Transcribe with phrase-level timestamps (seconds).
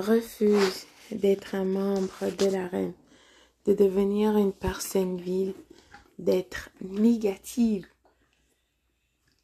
[0.00, 2.94] refuse d'être un membre de la reine,
[3.64, 5.54] de devenir une personne vile,
[6.18, 7.86] d'être négative,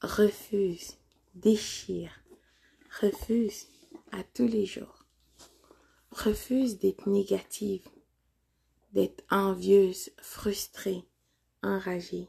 [0.00, 0.96] refuse,
[1.34, 2.12] déchire,
[3.00, 3.66] refuse
[4.12, 5.06] à tous les jours,
[6.10, 7.87] refuse d'être négative,
[8.92, 11.04] d'être envieuse, frustrée,
[11.62, 12.28] enragée.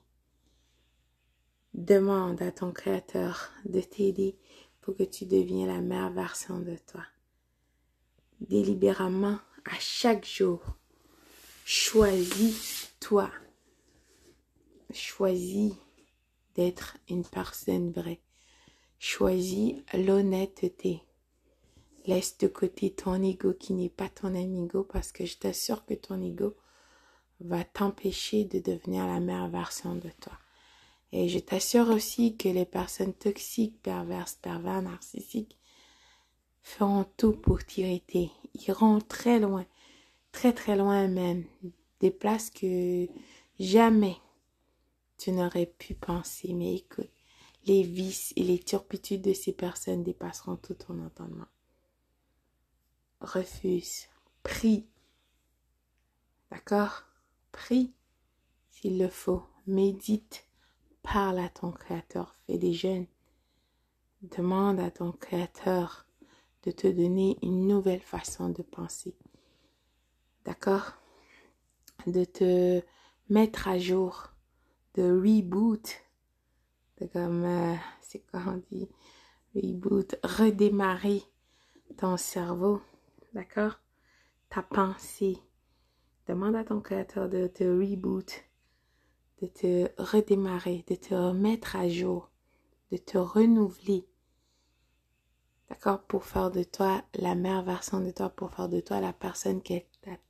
[1.73, 4.37] Demande à ton Créateur de t'aider
[4.79, 7.03] pour que tu deviennes la meilleure version de toi.
[8.49, 10.61] Délibérément, à chaque jour,
[11.63, 13.31] choisis-toi.
[14.93, 15.73] Choisis
[16.55, 18.19] d'être une personne vraie.
[18.99, 21.01] Choisis l'honnêteté.
[22.05, 25.93] Laisse de côté ton ego qui n'est pas ton amigo parce que je t'assure que
[25.93, 26.57] ton ego
[27.39, 30.37] va t'empêcher de devenir la meilleure version de toi.
[31.13, 35.57] Et je t'assure aussi que les personnes toxiques, perverses, pervers, narcissiques
[36.63, 38.31] feront tout pour t'irriter.
[38.67, 39.65] Iront très loin,
[40.31, 41.45] très très loin même.
[41.99, 43.07] Des places que
[43.59, 44.17] jamais
[45.17, 46.53] tu n'aurais pu penser.
[46.53, 47.11] Mais écoute,
[47.65, 51.47] les vices et les turpitudes de ces personnes dépasseront tout ton entendement.
[53.21, 54.07] Refuse,
[54.41, 54.87] prie.
[56.51, 57.03] D'accord?
[57.51, 57.93] Prie
[58.69, 59.43] s'il le faut.
[59.65, 60.45] Médite.
[61.03, 62.35] Parle à ton Créateur.
[62.45, 63.07] Fais des jeûnes.
[64.21, 66.02] Demande à ton Créateur
[66.63, 69.15] de te donner une nouvelle façon de penser.
[70.45, 70.93] D'accord?
[72.07, 72.81] De te
[73.29, 74.31] mettre à jour.
[74.95, 75.95] De reboot.
[76.99, 78.89] De comme, euh, c'est quoi on dit?
[79.55, 80.15] Reboot.
[80.23, 81.23] Redémarrer
[81.97, 82.81] ton cerveau.
[83.33, 83.79] D'accord?
[84.49, 85.39] Ta pensée
[86.27, 88.45] Demande à ton créateur de te reboot,
[89.41, 92.29] de te redémarrer, de te remettre à jour,
[92.91, 94.07] de te renouveler.
[95.69, 96.01] D'accord?
[96.03, 99.61] Pour faire de toi la meilleure version de toi, pour faire de toi la personne
[99.61, 99.81] qui a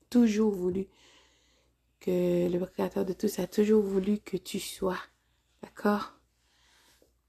[0.10, 0.88] toujours voulu,
[2.00, 5.00] que le créateur de tous a toujours voulu que tu sois.
[5.62, 6.14] D'accord?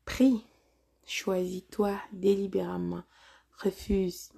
[0.05, 0.45] Prie,
[1.07, 3.05] choisis-toi délibérément,
[3.59, 4.33] refuse.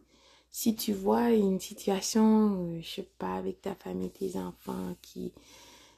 [0.51, 5.33] Si tu vois une situation, euh, je sais pas, avec ta famille, tes enfants, qui,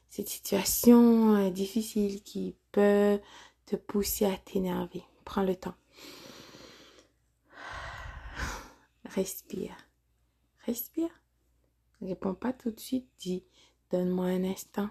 [0.08, 3.20] cette situation difficile qui peut
[3.66, 5.74] te pousser à t'énerver, prends le temps.
[9.14, 9.76] Respire.
[10.66, 11.10] Respire.
[12.00, 13.44] Réponds pas tout de suite, dis,
[13.91, 14.91] donne-moi un instant.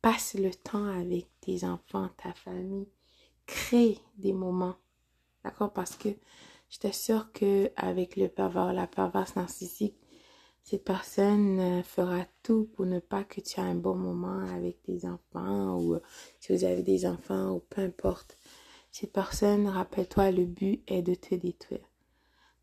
[0.00, 2.88] Passe le temps avec tes enfants, ta famille.
[3.46, 4.76] Crée des moments.
[5.44, 5.72] D'accord?
[5.72, 6.08] Parce que
[6.68, 9.96] je t'assure que avec le pervers, la perverse narcissique,
[10.64, 14.82] cette personne euh, fera tout pour ne pas que tu aies un bon moment avec
[14.82, 15.98] tes enfants ou
[16.40, 18.36] si vous avez des enfants ou peu importe.
[18.92, 21.91] Cette personne, rappelle-toi, le but est de te détruire.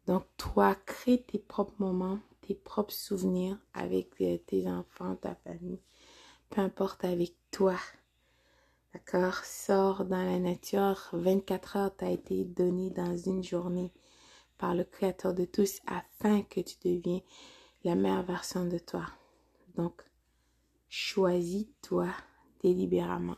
[0.10, 5.80] Donc toi, crée tes propres moments, tes propres souvenirs avec euh, tes enfants, ta famille,
[6.50, 7.76] peu importe avec toi.
[8.92, 9.36] D'accord?
[9.46, 11.10] Sors dans la nature.
[11.14, 13.94] 24 heures t'a été donné dans une journée
[14.58, 17.22] par le Créateur de tous afin que tu deviens
[17.84, 19.06] la meilleure version de toi.
[19.76, 20.02] Donc,
[20.90, 22.08] choisis-toi
[22.64, 23.38] délibérément.